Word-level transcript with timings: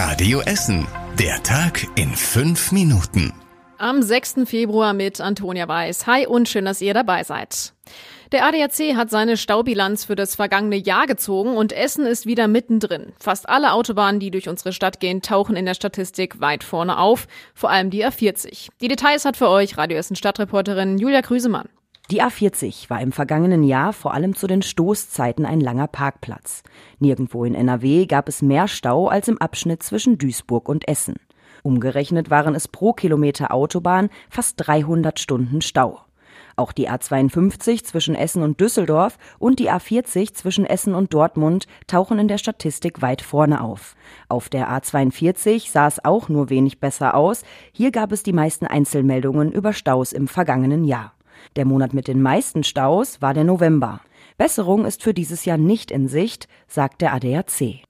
Radio 0.00 0.38
Essen. 0.42 0.86
Der 1.18 1.42
Tag 1.42 1.84
in 1.96 2.14
fünf 2.14 2.70
Minuten. 2.70 3.32
Am 3.78 4.00
6. 4.00 4.36
Februar 4.44 4.92
mit 4.94 5.20
Antonia 5.20 5.66
Weiß. 5.66 6.06
Hi 6.06 6.24
und 6.24 6.48
schön, 6.48 6.66
dass 6.66 6.80
ihr 6.80 6.94
dabei 6.94 7.24
seid. 7.24 7.72
Der 8.30 8.44
ADAC 8.44 8.94
hat 8.94 9.10
seine 9.10 9.36
Staubilanz 9.36 10.04
für 10.04 10.14
das 10.14 10.36
vergangene 10.36 10.76
Jahr 10.76 11.08
gezogen 11.08 11.56
und 11.56 11.72
Essen 11.72 12.06
ist 12.06 12.26
wieder 12.26 12.46
mittendrin. 12.46 13.12
Fast 13.18 13.48
alle 13.48 13.72
Autobahnen, 13.72 14.20
die 14.20 14.30
durch 14.30 14.48
unsere 14.48 14.72
Stadt 14.72 15.00
gehen, 15.00 15.20
tauchen 15.20 15.56
in 15.56 15.66
der 15.66 15.74
Statistik 15.74 16.40
weit 16.40 16.62
vorne 16.62 16.96
auf, 16.98 17.26
vor 17.52 17.70
allem 17.70 17.90
die 17.90 18.06
A40. 18.06 18.68
Die 18.80 18.86
Details 18.86 19.24
hat 19.24 19.36
für 19.36 19.48
euch 19.48 19.78
Radio 19.78 19.98
Essen 19.98 20.14
Stadtreporterin 20.14 20.98
Julia 20.98 21.22
Krüsemann. 21.22 21.68
Die 22.10 22.22
A40 22.22 22.88
war 22.88 23.02
im 23.02 23.12
vergangenen 23.12 23.62
Jahr 23.62 23.92
vor 23.92 24.14
allem 24.14 24.34
zu 24.34 24.46
den 24.46 24.62
Stoßzeiten 24.62 25.44
ein 25.44 25.60
langer 25.60 25.88
Parkplatz. 25.88 26.62
Nirgendwo 27.00 27.44
in 27.44 27.54
NRW 27.54 28.06
gab 28.06 28.30
es 28.30 28.40
mehr 28.40 28.66
Stau 28.66 29.08
als 29.08 29.28
im 29.28 29.36
Abschnitt 29.36 29.82
zwischen 29.82 30.16
Duisburg 30.16 30.70
und 30.70 30.88
Essen. 30.88 31.16
Umgerechnet 31.62 32.30
waren 32.30 32.54
es 32.54 32.66
pro 32.66 32.94
Kilometer 32.94 33.52
Autobahn 33.52 34.08
fast 34.30 34.54
300 34.56 35.20
Stunden 35.20 35.60
Stau. 35.60 36.00
Auch 36.56 36.72
die 36.72 36.88
A52 36.88 37.84
zwischen 37.84 38.14
Essen 38.14 38.42
und 38.42 38.58
Düsseldorf 38.58 39.18
und 39.38 39.58
die 39.58 39.70
A40 39.70 40.32
zwischen 40.32 40.64
Essen 40.64 40.94
und 40.94 41.12
Dortmund 41.12 41.66
tauchen 41.88 42.18
in 42.18 42.26
der 42.26 42.38
Statistik 42.38 43.02
weit 43.02 43.20
vorne 43.20 43.62
auf. 43.62 43.96
Auf 44.30 44.48
der 44.48 44.70
A42 44.70 45.70
sah 45.70 45.86
es 45.86 46.02
auch 46.02 46.30
nur 46.30 46.48
wenig 46.48 46.80
besser 46.80 47.14
aus. 47.14 47.42
Hier 47.72 47.90
gab 47.90 48.12
es 48.12 48.22
die 48.22 48.32
meisten 48.32 48.66
Einzelmeldungen 48.66 49.52
über 49.52 49.74
Staus 49.74 50.14
im 50.14 50.26
vergangenen 50.26 50.84
Jahr. 50.84 51.12
Der 51.56 51.64
Monat 51.64 51.94
mit 51.94 52.08
den 52.08 52.22
meisten 52.22 52.64
Staus 52.64 53.20
war 53.22 53.34
der 53.34 53.44
November. 53.44 54.00
Besserung 54.36 54.84
ist 54.84 55.02
für 55.02 55.14
dieses 55.14 55.44
Jahr 55.44 55.58
nicht 55.58 55.90
in 55.90 56.08
Sicht, 56.08 56.48
sagt 56.66 57.00
der 57.00 57.12
ADAC. 57.12 57.82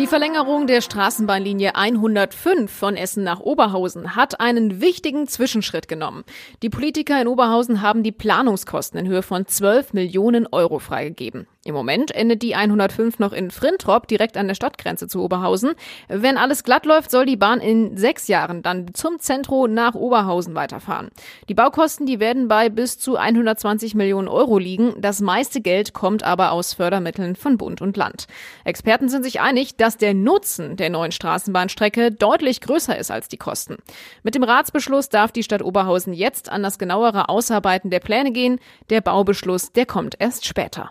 Die 0.00 0.06
Verlängerung 0.06 0.66
der 0.66 0.80
Straßenbahnlinie 0.80 1.74
105 1.74 2.72
von 2.72 2.96
Essen 2.96 3.22
nach 3.22 3.40
Oberhausen 3.40 4.16
hat 4.16 4.40
einen 4.40 4.80
wichtigen 4.80 5.26
Zwischenschritt 5.26 5.88
genommen. 5.88 6.24
Die 6.62 6.70
Politiker 6.70 7.20
in 7.20 7.28
Oberhausen 7.28 7.82
haben 7.82 8.02
die 8.02 8.10
Planungskosten 8.10 8.98
in 8.98 9.08
Höhe 9.08 9.22
von 9.22 9.46
12 9.46 9.92
Millionen 9.92 10.46
Euro 10.46 10.78
freigegeben. 10.78 11.46
Im 11.62 11.74
Moment 11.74 12.10
endet 12.12 12.40
die 12.40 12.54
105 12.54 13.18
noch 13.18 13.34
in 13.34 13.50
Frintrop, 13.50 14.08
direkt 14.08 14.38
an 14.38 14.48
der 14.48 14.54
Stadtgrenze 14.54 15.08
zu 15.08 15.22
Oberhausen. 15.22 15.72
Wenn 16.08 16.38
alles 16.38 16.64
glatt 16.64 16.86
läuft, 16.86 17.10
soll 17.10 17.26
die 17.26 17.36
Bahn 17.36 17.60
in 17.60 17.98
sechs 17.98 18.28
Jahren 18.28 18.62
dann 18.62 18.94
zum 18.94 19.18
Zentrum 19.18 19.74
nach 19.74 19.94
Oberhausen 19.94 20.54
weiterfahren. 20.54 21.10
Die 21.50 21.54
Baukosten, 21.54 22.06
die 22.06 22.18
werden 22.18 22.48
bei 22.48 22.70
bis 22.70 22.98
zu 22.98 23.16
120 23.16 23.94
Millionen 23.94 24.26
Euro 24.26 24.56
liegen. 24.56 24.94
Das 25.02 25.20
meiste 25.20 25.60
Geld 25.60 25.92
kommt 25.92 26.22
aber 26.22 26.52
aus 26.52 26.72
Fördermitteln 26.72 27.36
von 27.36 27.58
Bund 27.58 27.82
und 27.82 27.94
Land. 27.98 28.26
Experten 28.64 29.10
sind 29.10 29.22
sich 29.22 29.42
einig, 29.42 29.76
dass 29.76 29.98
der 29.98 30.14
Nutzen 30.14 30.78
der 30.78 30.88
neuen 30.88 31.12
Straßenbahnstrecke 31.12 32.10
deutlich 32.10 32.62
größer 32.62 32.96
ist 32.96 33.10
als 33.10 33.28
die 33.28 33.36
Kosten. 33.36 33.76
Mit 34.22 34.34
dem 34.34 34.44
Ratsbeschluss 34.44 35.10
darf 35.10 35.30
die 35.30 35.42
Stadt 35.42 35.60
Oberhausen 35.60 36.14
jetzt 36.14 36.48
an 36.48 36.62
das 36.62 36.78
genauere 36.78 37.28
Ausarbeiten 37.28 37.90
der 37.90 38.00
Pläne 38.00 38.32
gehen. 38.32 38.60
Der 38.88 39.02
Baubeschluss, 39.02 39.72
der 39.72 39.84
kommt 39.84 40.16
erst 40.18 40.46
später. 40.46 40.90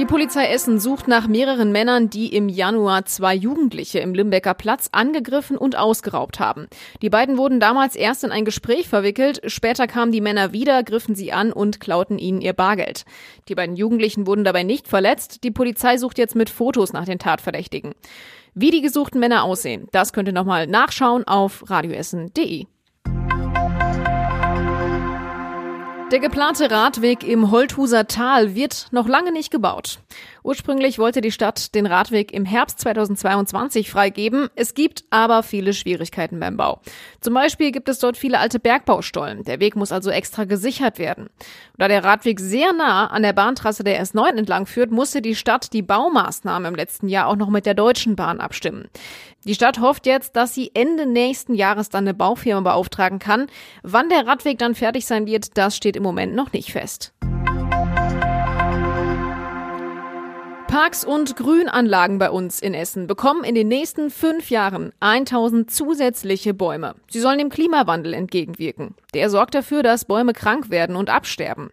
Die 0.00 0.06
Polizei 0.06 0.46
Essen 0.46 0.80
sucht 0.80 1.08
nach 1.08 1.28
mehreren 1.28 1.72
Männern, 1.72 2.08
die 2.08 2.34
im 2.34 2.48
Januar 2.48 3.04
zwei 3.04 3.34
Jugendliche 3.34 3.98
im 3.98 4.14
Limbecker 4.14 4.54
Platz 4.54 4.88
angegriffen 4.92 5.58
und 5.58 5.76
ausgeraubt 5.76 6.40
haben. 6.40 6.68
Die 7.02 7.10
beiden 7.10 7.36
wurden 7.36 7.60
damals 7.60 7.96
erst 7.96 8.24
in 8.24 8.32
ein 8.32 8.46
Gespräch 8.46 8.88
verwickelt, 8.88 9.42
später 9.44 9.86
kamen 9.86 10.10
die 10.10 10.22
Männer 10.22 10.54
wieder, 10.54 10.82
griffen 10.84 11.14
sie 11.14 11.32
an 11.34 11.52
und 11.52 11.80
klauten 11.80 12.18
ihnen 12.18 12.40
ihr 12.40 12.54
Bargeld. 12.54 13.04
Die 13.50 13.54
beiden 13.54 13.76
Jugendlichen 13.76 14.26
wurden 14.26 14.42
dabei 14.42 14.62
nicht 14.62 14.88
verletzt. 14.88 15.44
Die 15.44 15.50
Polizei 15.50 15.98
sucht 15.98 16.16
jetzt 16.16 16.34
mit 16.34 16.48
Fotos 16.48 16.94
nach 16.94 17.04
den 17.04 17.18
Tatverdächtigen. 17.18 17.92
Wie 18.54 18.70
die 18.70 18.80
gesuchten 18.80 19.20
Männer 19.20 19.44
aussehen, 19.44 19.86
das 19.92 20.14
könnt 20.14 20.30
ihr 20.30 20.32
nochmal 20.32 20.66
nachschauen 20.66 21.24
auf 21.24 21.68
radioessen.de. 21.68 22.64
Der 26.10 26.18
geplante 26.18 26.68
Radweg 26.72 27.22
im 27.22 27.52
Holthuser 27.52 28.08
Tal 28.08 28.56
wird 28.56 28.88
noch 28.90 29.06
lange 29.06 29.30
nicht 29.30 29.52
gebaut. 29.52 30.00
Ursprünglich 30.42 30.98
wollte 30.98 31.20
die 31.20 31.30
Stadt 31.30 31.72
den 31.76 31.86
Radweg 31.86 32.32
im 32.32 32.44
Herbst 32.44 32.80
2022 32.80 33.90
freigeben. 33.90 34.48
Es 34.56 34.74
gibt 34.74 35.04
aber 35.10 35.44
viele 35.44 35.72
Schwierigkeiten 35.72 36.40
beim 36.40 36.56
Bau. 36.56 36.80
Zum 37.20 37.34
Beispiel 37.34 37.70
gibt 37.70 37.88
es 37.88 38.00
dort 38.00 38.16
viele 38.16 38.40
alte 38.40 38.58
Bergbaustollen. 38.58 39.44
Der 39.44 39.60
Weg 39.60 39.76
muss 39.76 39.92
also 39.92 40.10
extra 40.10 40.44
gesichert 40.44 40.98
werden. 40.98 41.28
Da 41.78 41.86
der 41.86 42.02
Radweg 42.02 42.40
sehr 42.40 42.72
nah 42.72 43.06
an 43.06 43.22
der 43.22 43.32
Bahntrasse 43.32 43.84
der 43.84 44.02
S9 44.02 44.36
entlang 44.36 44.66
führt, 44.66 44.90
musste 44.90 45.22
die 45.22 45.36
Stadt 45.36 45.72
die 45.72 45.82
Baumaßnahmen 45.82 46.70
im 46.72 46.74
letzten 46.74 47.08
Jahr 47.08 47.28
auch 47.28 47.36
noch 47.36 47.50
mit 47.50 47.66
der 47.66 47.74
Deutschen 47.74 48.16
Bahn 48.16 48.40
abstimmen. 48.40 48.88
Die 49.44 49.54
Stadt 49.54 49.80
hofft 49.80 50.04
jetzt, 50.04 50.36
dass 50.36 50.54
sie 50.54 50.70
Ende 50.74 51.06
nächsten 51.06 51.54
Jahres 51.54 51.88
dann 51.88 52.04
eine 52.04 52.12
Baufirma 52.12 52.60
beauftragen 52.60 53.18
kann. 53.18 53.46
Wann 53.82 54.10
der 54.10 54.26
Radweg 54.26 54.58
dann 54.58 54.74
fertig 54.74 55.06
sein 55.06 55.26
wird, 55.26 55.56
das 55.56 55.76
steht 55.76 55.96
im 56.00 56.04
Moment 56.04 56.34
noch 56.34 56.52
nicht 56.52 56.72
fest. 56.72 57.12
Parks 60.80 61.04
und 61.04 61.36
Grünanlagen 61.36 62.18
bei 62.18 62.30
uns 62.30 62.58
in 62.58 62.72
Essen 62.72 63.06
bekommen 63.06 63.44
in 63.44 63.54
den 63.54 63.68
nächsten 63.68 64.08
fünf 64.08 64.48
Jahren 64.48 64.92
1000 65.00 65.70
zusätzliche 65.70 66.54
Bäume. 66.54 66.94
Sie 67.10 67.20
sollen 67.20 67.36
dem 67.36 67.50
Klimawandel 67.50 68.14
entgegenwirken. 68.14 68.94
Der 69.12 69.28
sorgt 69.28 69.54
dafür, 69.54 69.82
dass 69.82 70.06
Bäume 70.06 70.32
krank 70.32 70.70
werden 70.70 70.96
und 70.96 71.10
absterben. 71.10 71.68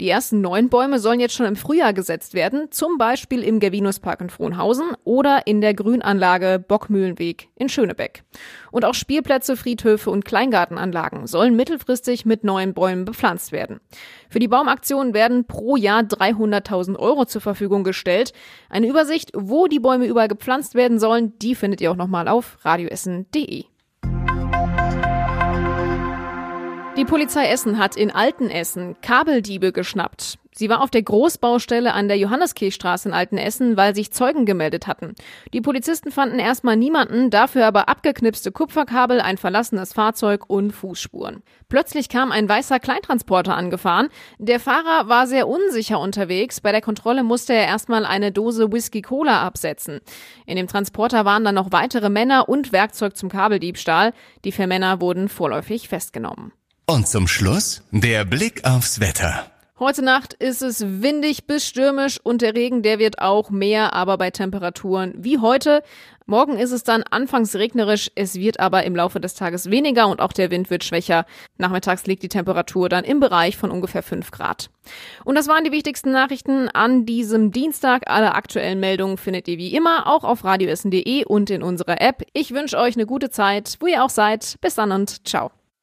Die 0.00 0.08
ersten 0.08 0.40
neun 0.40 0.68
Bäume 0.68 1.00
sollen 1.00 1.18
jetzt 1.18 1.34
schon 1.34 1.46
im 1.46 1.56
Frühjahr 1.56 1.92
gesetzt 1.92 2.34
werden, 2.34 2.70
zum 2.70 2.98
Beispiel 2.98 3.42
im 3.42 3.58
Gervinuspark 3.58 4.20
in 4.20 4.30
Frohnhausen 4.30 4.92
oder 5.02 5.46
in 5.46 5.60
der 5.60 5.74
Grünanlage 5.74 6.60
Bockmühlenweg 6.60 7.48
in 7.56 7.68
Schönebeck. 7.68 8.22
Und 8.70 8.84
auch 8.84 8.94
Spielplätze, 8.94 9.56
Friedhöfe 9.56 10.10
und 10.10 10.24
Kleingartenanlagen 10.24 11.26
sollen 11.26 11.56
mittelfristig 11.56 12.26
mit 12.26 12.44
neuen 12.44 12.74
Bäumen 12.74 13.06
bepflanzt 13.06 13.52
werden. 13.52 13.80
Für 14.28 14.38
die 14.38 14.48
Baumaktion 14.48 15.14
werden 15.14 15.46
pro 15.46 15.76
Jahr 15.76 16.02
300.000 16.02 16.98
Euro 16.98 17.24
zur 17.24 17.40
Verfügung 17.40 17.84
gestellt. 17.84 18.32
Eine 18.68 18.88
Übersicht, 18.88 19.30
wo 19.34 19.66
die 19.66 19.80
Bäume 19.80 20.06
überall 20.06 20.28
gepflanzt 20.28 20.74
werden 20.74 20.98
sollen, 20.98 21.38
die 21.38 21.54
findet 21.54 21.80
ihr 21.80 21.90
auch 21.90 21.96
nochmal 21.96 22.28
auf 22.28 22.58
radioessen.de. 22.64 23.64
Die 26.96 27.04
Polizei 27.06 27.46
Essen 27.46 27.78
hat 27.78 27.96
in 27.96 28.10
Altenessen 28.10 28.96
Kabeldiebe 29.00 29.72
geschnappt. 29.72 30.38
Sie 30.54 30.68
war 30.68 30.82
auf 30.82 30.90
der 30.90 31.02
Großbaustelle 31.02 31.94
an 31.94 32.08
der 32.08 32.18
Johanneskirchstraße 32.18 33.08
in 33.08 33.14
Altenessen, 33.14 33.76
weil 33.76 33.94
sich 33.94 34.12
Zeugen 34.12 34.44
gemeldet 34.44 34.86
hatten. 34.86 35.14
Die 35.54 35.62
Polizisten 35.62 36.10
fanden 36.10 36.38
erstmal 36.38 36.76
niemanden, 36.76 37.30
dafür 37.30 37.66
aber 37.66 37.88
abgeknipste 37.88 38.52
Kupferkabel, 38.52 39.20
ein 39.20 39.38
verlassenes 39.38 39.94
Fahrzeug 39.94 40.48
und 40.48 40.72
Fußspuren. 40.72 41.42
Plötzlich 41.70 42.10
kam 42.10 42.32
ein 42.32 42.48
weißer 42.48 42.80
Kleintransporter 42.80 43.56
angefahren. 43.56 44.08
Der 44.38 44.60
Fahrer 44.60 45.08
war 45.08 45.26
sehr 45.26 45.48
unsicher 45.48 45.98
unterwegs. 45.98 46.60
Bei 46.60 46.70
der 46.70 46.82
Kontrolle 46.82 47.22
musste 47.22 47.54
er 47.54 47.66
erstmal 47.66 48.04
eine 48.04 48.30
Dose 48.30 48.72
Whisky 48.72 49.00
Cola 49.00 49.42
absetzen. 49.42 50.00
In 50.44 50.56
dem 50.56 50.68
Transporter 50.68 51.24
waren 51.24 51.44
dann 51.44 51.54
noch 51.54 51.72
weitere 51.72 52.10
Männer 52.10 52.48
und 52.50 52.72
Werkzeug 52.72 53.16
zum 53.16 53.30
Kabeldiebstahl. 53.30 54.12
Die 54.44 54.52
vier 54.52 54.66
Männer 54.66 55.00
wurden 55.00 55.30
vorläufig 55.30 55.88
festgenommen. 55.88 56.52
Und 56.86 57.08
zum 57.08 57.26
Schluss 57.26 57.82
der 57.90 58.24
Blick 58.24 58.64
aufs 58.64 59.00
Wetter. 59.00 59.51
Heute 59.82 60.04
Nacht 60.04 60.34
ist 60.34 60.62
es 60.62 61.02
windig 61.02 61.48
bis 61.48 61.66
stürmisch 61.66 62.20
und 62.22 62.40
der 62.40 62.54
Regen, 62.54 62.82
der 62.82 63.00
wird 63.00 63.18
auch 63.18 63.50
mehr, 63.50 63.94
aber 63.94 64.16
bei 64.16 64.30
Temperaturen 64.30 65.12
wie 65.16 65.38
heute. 65.38 65.82
Morgen 66.24 66.56
ist 66.56 66.70
es 66.70 66.84
dann 66.84 67.02
anfangs 67.02 67.56
regnerisch, 67.56 68.08
es 68.14 68.36
wird 68.36 68.60
aber 68.60 68.84
im 68.84 68.94
Laufe 68.94 69.18
des 69.18 69.34
Tages 69.34 69.70
weniger 69.70 70.06
und 70.06 70.20
auch 70.20 70.32
der 70.32 70.52
Wind 70.52 70.70
wird 70.70 70.84
schwächer. 70.84 71.26
Nachmittags 71.58 72.06
liegt 72.06 72.22
die 72.22 72.28
Temperatur 72.28 72.88
dann 72.88 73.02
im 73.02 73.18
Bereich 73.18 73.56
von 73.56 73.72
ungefähr 73.72 74.04
5 74.04 74.30
Grad. 74.30 74.70
Und 75.24 75.34
das 75.34 75.48
waren 75.48 75.64
die 75.64 75.72
wichtigsten 75.72 76.12
Nachrichten 76.12 76.68
an 76.68 77.04
diesem 77.04 77.50
Dienstag. 77.50 78.04
Alle 78.06 78.36
aktuellen 78.36 78.78
Meldungen 78.78 79.16
findet 79.16 79.48
ihr 79.48 79.58
wie 79.58 79.74
immer 79.74 80.06
auch 80.06 80.22
auf 80.22 80.44
radioessen.de 80.44 81.24
und 81.24 81.50
in 81.50 81.64
unserer 81.64 82.00
App. 82.00 82.22
Ich 82.34 82.54
wünsche 82.54 82.78
euch 82.78 82.94
eine 82.94 83.06
gute 83.06 83.30
Zeit, 83.30 83.78
wo 83.80 83.88
ihr 83.88 84.04
auch 84.04 84.10
seid. 84.10 84.58
Bis 84.60 84.76
dann 84.76 84.92
und 84.92 85.26
ciao. 85.26 85.50